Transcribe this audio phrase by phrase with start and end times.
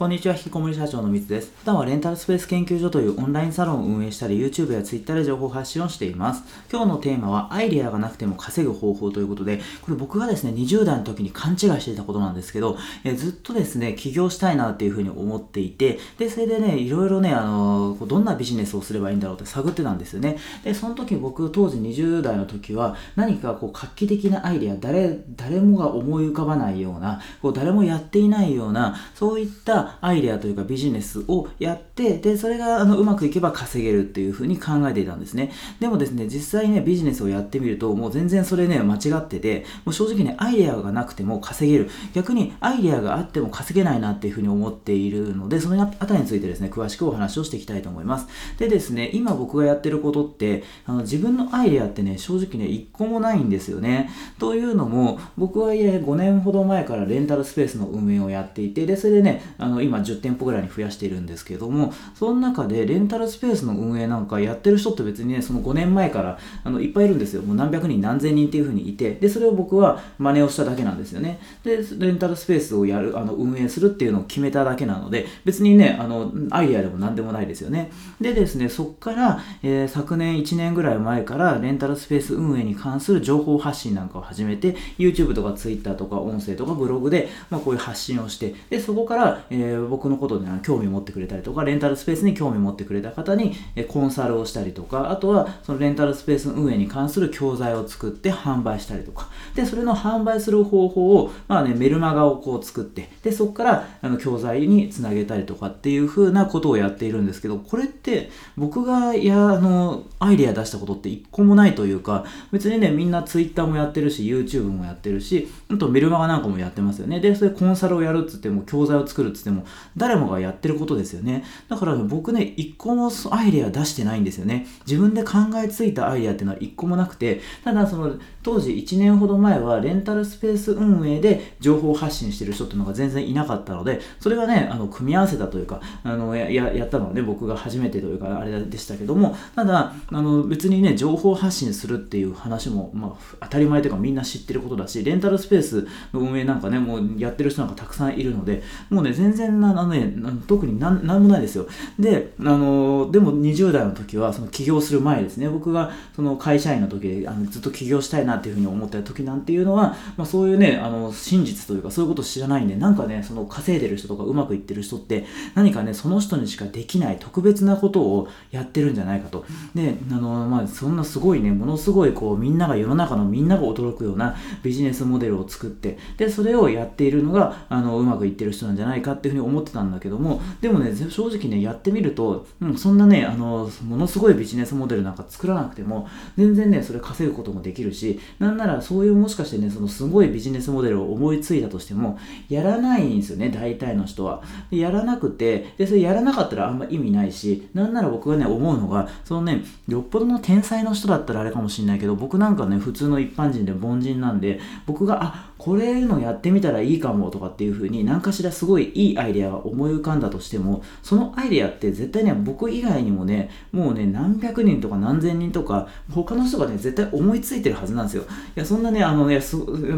[0.00, 1.52] こんにちは、引きこもり社長のみつです。
[1.58, 6.42] 普段はレンタルスペース研究所というオンラインサロンを運営したり、YouTube や Twitter で情報発信をしています。
[6.72, 20.38] 今日のテーマは、アイデアがなくても稼ぐ方法ということで、これ僕がですね、20代の時に勘違いしていたことなんですけど、えずっとですね、起業したいなっていうふうに思っていて、で、それでね、いろいろね、あのどんなビジネスをすればいいんだろうって探ってたんですよね。
[20.64, 35.52] で、その時僕、当時20代の時は、何かこう画期的なアイデア、誰、誰もが思い浮かばないような、こう誰もやっていないような、そういったアイデアというかビジネスをやって、で、それがあのうまくいけば稼げるっていうふうに考えていたんですね。
[35.80, 41.90] でもですね、実際ね、ビジネスをやってみると、もう全然それね、間違ってて、もう正直ね、アイデアがなくても稼げる。
[42.14, 48.26] 逆にアイデアがあっても稼げないなっていうふうに思っているので、そのあたりについてですね、詳しくお話をしていきたいと思います。
[48.58, 54.10] でですね、今僕がやってることって、あの自分のアイデアってね、正直ね、一個もないんですよね。
[54.38, 67.42] というのも、僕は5年ほど前からレンタルスペースの運営をやっていて、で、それでね、あの今10店舗ぐらいに増やしているんですけども、その中でレンタルスペースの運営なんかやってる人って別にね、その5年前からあのいっぱいいるんですよ。
[67.42, 71.40] もう何百人、何千人っていう風にいて、で、それを僕は真似をしただけなんですよね。
[71.64, 77.90] で、レンタルスペースをやる、あの運営するっていうのを決めただけなので、別にね、あの、アイデアでも何でもないですよね。
[78.20, 117.20] でですね、そっから、えー、昨年1年ぐらい前からレンタルスペース運営に関する情報発信なんかを始めて、YouTube とか Twitter とか音声とかブログで、まあ、こういう発信をして、で、そこから、えー、僕のことで興味を持ってくれたりとか、レンタルスペースに興味を持ってくれた方に、えコンサルをしたりとか、あとはそのレンタルスペース運営に関する教材を作って販売したりとか、で、それの販売する方法を、まあね、メルマガをこう作って、で、そこからあの教材につなげたりとかっていう風なことをやっているんですけど、これって僕がや、あの、アイデア出したことって一個もないというか、別にね、みんな Twitter もやってるし、YouTube もやってるし、あとメルマガなんかもやってますよね。
[117.20, 119.64] で、それコンサルをやるっつっても、教材を作るっつっても、
[119.96, 121.44] 誰もがやってることですよね。
[121.68, 124.66] だから、僕ね、一個もアイデア出してないんですよね。
[124.86, 150.14] 自分で考えついたアイデアっていうのは一個もなくて、ただその、当時1年ほど前はレンタルスペース運営で情報発信してる人っていうのが全然いなかったので、それがね、あの、組み合わせたというか、あの、や、やったのはね、僕が初めてというか、あれでしたけども、ただ、あの、別にね、情報発信するっていう話も、まあ、当たり前というかみんな知ってることだし、レンタルスペースの運営なんかね、もうやってる人なんかたくさんいるので、もうね、全然な、あのね、
[150.46, 151.66] 特になんなんもないですよ。
[151.98, 169.44] で、あの、でも20代の時は、その起業する前ですね、僕がその会社員の時であのずっと起業したいなっていうふうに思った時なんていうのは、まあ、そういうね、あの、真実というかそういうことを知らないんで、なんかね、その稼いでる人とかうまくいってる人って、何かね、その人にしかできない特別なことをやってるんじゃないかと。
[169.74, 194.42] で、あの、まあ、そんなすごいね、ものすごいこう、みんなが世の中のみんなが驚くようなビジネスモデルを作って、で、それをやっているのが、あの、うまくいってる人なんじゃないかっていうふうに思ってたんだけども、でもね、正直ね、やってみると、うん、そんなね、あの、ものすごいビジネスモデルなんか作らなくても、全然ね、それ稼ぐこともできるし、なんならそういうもしかしてね、そのすごいビジネスモデルを思いついたとしても、やらないんですよね、大体の人は。
[194.70, 218.22] でやらなくて、で、それやらなかったらあんま意味ないし、なんなら僕がね、思うのが、そのね、よっぽどの天才の人だったらあれかもしれないけど、僕なんかね、普通の一般人で凡人なんで、僕が、あ、これのやってみたらいいかもとかっていう風に何かしらすごいいいアイデアが思い浮かんだとしても、そのアイデアって絶対ね、僕以外にもね、もうね、何百人とか何千人とか、他の人がね、絶対思いついてるはずなんですよ。
[218.22, 219.38] いや、そんなね、あのね、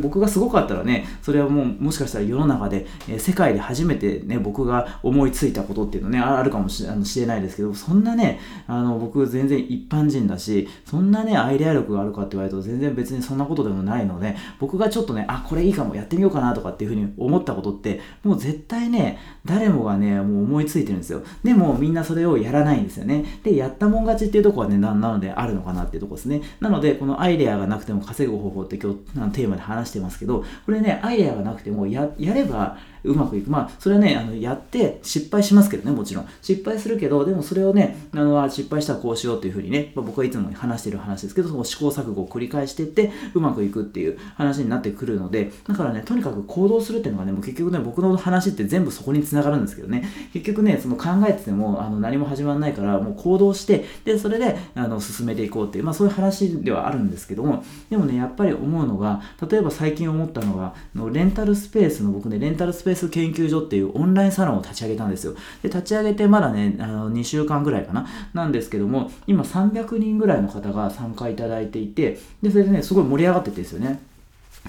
[0.00, 6.82] 僕がすごかったらね、それはもう、もしかしたら世の中で、え、世界で初めてね、僕が思いついたことっていうのね、あるかもし
[7.20, 21.22] れないですけど、そんなね、あの、僕全然一般人だし、そんなね、アイデア力があるかって言われると全然別にそんなことでもないので、僕がちょっとね、あ、これいいかも、やってみようかなとかっていうふうに思ったことって、もう絶対ね、誰もがね、もう思いついてるんですよ。
[21.42, 23.24] でもみんなそれをやらないんですよね。
[23.42, 26.40] で、やったもん勝ちっていうとこはね、ななのであるのかなっていうとこですね。
[26.60, 28.98] なので、このアイデアがなくても稼ぐ方法って今日
[29.32, 33.50] テーマで話してますけど、これね、アイデアがなくてもややればうまくいく。
[33.50, 36.28] まあ、それはね、あのやって失敗しますけどね、もちろん。
[36.42, 65.34] 失敗するけど、でもそれをね、あの失敗したらこうしようっていうふうにね、まあ、僕はいつも話してる話ですけど、その試行錯誤を繰り返していって、うまくいくっていう話になってくるので、だからね、とにかく行動するっていうのがね、もう結局ね、僕の話って全部そこにつながるんですけどね、結局ね、その考えててもあの何も始まらないから、もう行動して、で、それであの進めていこうっていう、まあそういう話ではあるんですけども、でもね、やっぱり思うのが、例えば最近思ったのが、のレンタルスペースの僕ね、レンタルスペースペース研究所っていうオンラインサロンを立ち上げたんですよ。
[65.62, 74.00] で、立ち上げてまだね、あの2週間ぐらいかな、なんですけども、今300人ぐらいの方が参加いただいていて、で、それでね、すごい盛り上がっててですよね。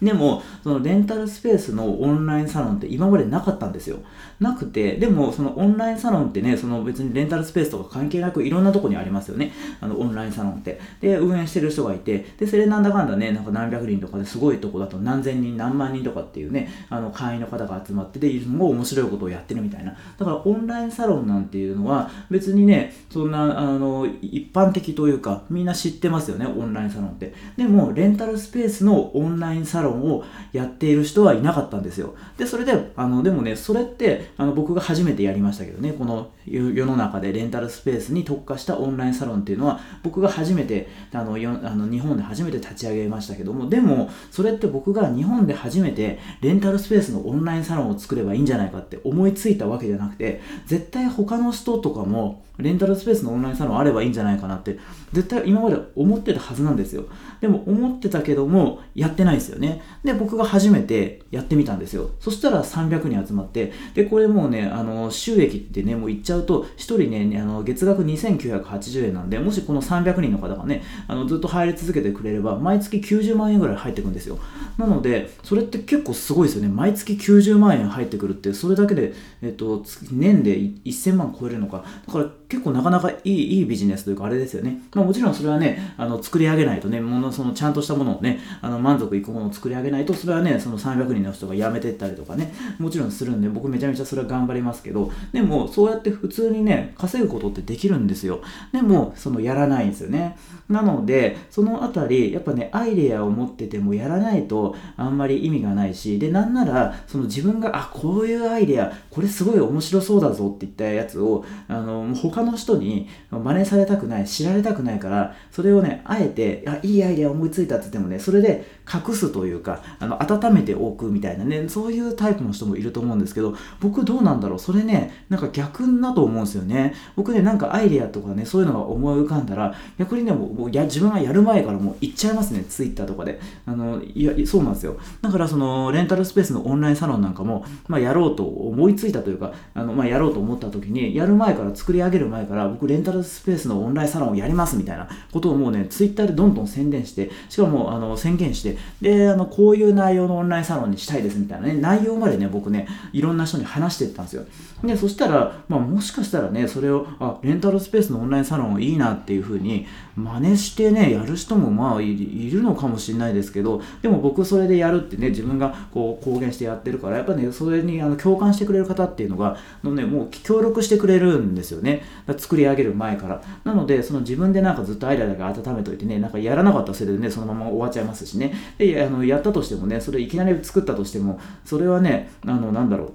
[0.00, 3.98] でも、そのレンタルスペースのオンラインサロンって今までなかったんですよ。
[4.40, 9.52] なくて、でもそのオンラインサロンってね、その別にレンタルスペースとか関係なくいろんなとこにありますよね。
[9.80, 10.80] あのオンラインサロンって。
[11.00, 19.96] で、運営してる人がいて、で、それなんだかんだね、なんか何百人とかですごいとこだと何千人、何万人とかっていうね、あの会員の方が集まってて、すごい面白いことをやってるみたいな。
[20.18, 27.34] だからオンラインサロンなんていうのは別にね、そんな、あの、一般的というか、みんな知ってますよね、オンラインサロンって。
[27.56, 32.14] でも、レンタルスペースのオンラインサロンサロンをやっている人はいなかったんですよ。
[32.38, 54.78] で、それで、あの、でもね、それって、あの、僕が初めてやりましたけどね、この世の中でレンタルスペースに特化したオンラインサロンっていうのは、僕が初めて、あの、よあの日本で初めて立ち上げましたけども、でも、それって僕が日本で初めてレンタルスペースのオンラインサロンを作ればいいんじゃないかって思いついたわけじゃなくて、絶対他の人とかも、レンタルスペースのオンラインサロンあればいいんじゃないかなって、
[55.12, 57.04] 絶対今まで思ってたはずなんですよ。
[57.40, 59.61] でも思ってたけども、やってないですよね。
[59.62, 62.10] ねで、僕が初めてやってみたんですよ。
[62.20, 74.38] そしたら300人集まって、で、これもうね、あの、収益ってね、もう言っちゃうと、1人ね、あの月額2980円なんで、もしこの300人の方がね、あのずっと入り続けてくれれば、毎月90万円ぐらい入ってくんですよ。
[74.76, 76.68] なので、それって結構すごいですよね。
[76.68, 81.84] 毎月90万円入ってくるって、それだけで、えっと、年で1000万超えるのか。
[82.06, 84.82] だから結構なかなかいいいいビジネスというかあれですよね。
[84.94, 98.40] まあ、もちろんそれはね、あの作り上げないとね、ものそのちゃんとしたものをね、あの満足いくものを作り上げないと、それはね、その300人の人が辞めてったりとかね、もちろんするんで、僕めちゃめちゃそれは頑張りますけど、でもそうやって普通にね、稼ぐことってできるんですよ。
[98.72, 100.36] でも、そのやらないんですよね。
[100.68, 124.58] なので、そのあたり、やっぱね、アイデアを持っててもやらないとあんまり意味がないし、で、なんなら、その自分が、あ、こういうアイデア、これすごい面白そうだぞって言ったやつを、あの、他の人に真似されたくない、知られたくないから、それをね、あえて、あ、いいアイデア思いついたって言ってもね、それで隠すとというか、あの、温めておくみたいなね、そういうタイプの人もいると思うんですけど、僕どうなんだろう？
[124.60, 126.94] それね、なんか逆だと思うんですよね。
[127.16, 133.40] 僕ね、なんかアイデアとかね、そういうのが思い浮かんだら、逆にね、もうや自分がやる前からもう行っちゃいますね、ツイッターとかで。
[133.66, 134.96] あの、いや、そうなんですよ。
[135.20, 154.44] だからその、レンタルスペースのオンラインサロンなんかも、まあ、やろうと思いついたというか、あの、まあ、やろうと思った時に、やる前から、作り上げる前から、僕レンタルスペースのオンラインサロンをやりますみたいなことをもうね、ツイッターでどんどん宣伝して、しかも、あの、宣言して、で、あの、こういう内容のオンラインサロンにしたいですみたいなね、内容までね、僕ね、いろんな人に話してったんですよ。
[154.84, 159.86] で、そしたら、まあ、もしかしたらね、それを、あ、レンタルスペースのオンラインサロンいいなっていうふうに、
[160.16, 172.02] 真似してね、やる人もまあいるのかもしれないですけど、でも僕それでやるってね、自分がこう公言してやってるから、やっぱね、それにあの共感してくれる方っていうのが、のね、もう協力してくれるんですよね。
[172.36, 173.42] 作り上げる前から。
[173.64, 178.52] なので、その自分でなんかずっとアイデアだけ温めといてね、なんかやらなかったせいでね、そのまま終わっちゃいますしね。
[178.76, 183.12] で、あのやったとしてもね、それいきなり作ったとしても、それはね、あの、なんだろう。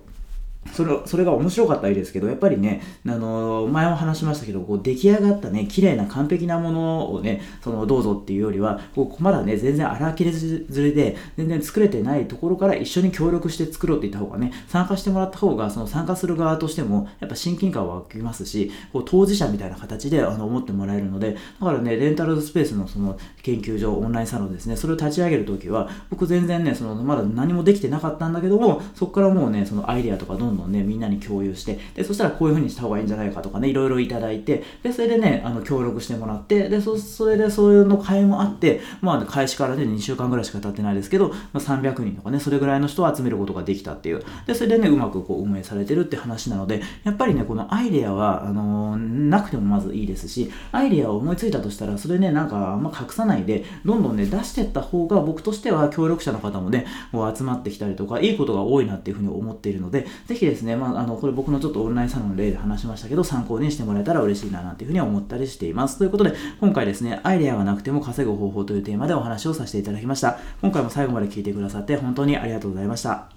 [0.74, 44.24] それそれが面白かったらいいですけど、やっぱりね、あの前も話しましたけど、こう出来上がったね、綺麗な完璧なものをね、そのどうぞっていうよりは、こうまだね、全然荒切れずれで、全然作れてないところから一緒に協力して作ろうって言った方がね、参加してもらった方が、その参加する側としても、やっぱ親近感は湧きますし、こう当事者みたいな形であの思ってもらえるので、だからね、レンタルスペースのその研究所、オンラインサロンですね、それを立ち上げるときは、僕全然ね、そのまだ何もできてなかったんだけども、そこからもうね、そのアイデアとかどんどんね、みんなに共有して、で、そしたらこういう風にした方がいいんじゃないかとかね、いろいろいただいて、で、それでね、あの、協力してもらって、で、そ、それでそういうの会もあって、まあ、開始からね、2週間ぐらいしか経ってないですけど、まあ、300人とかね、それぐらいの人を集めることができたっていう。
[44.46, 65.98] で、それでね、うまくこう運営されてるって話なので、やっぱりね、このアイデアは、あのー、なくてもまずいいですし、アイデアを思いついたとしたら、それね、なんかあんま隠さないで、どんどんね、出してった方が、僕としては協力者の方もね、こう集まってきたりとか、いいことが多いなっていうふうに思っているので、ぜひですね、まあ、あの、これ僕のちょっとオンラインサロンの例で話しましたけど、参考にしてもらえたら嬉しいななんていうふうに思ったりしています。
[65.98, 70.40] ということで、今回ですね、アイデアがなくても稼ぐ方法というテーマでお話をさせていただきました。
[70.62, 73.37] 今回も最後まで聞いてくださって本当にありがとうございました。